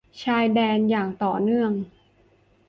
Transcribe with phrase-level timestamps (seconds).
[0.23, 1.71] ชายแดนอย่างต่อเนื่อง